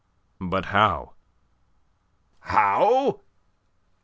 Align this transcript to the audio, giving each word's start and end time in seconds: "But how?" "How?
"But 0.39 0.65
how?" 0.73 1.13
"How? 2.39 3.21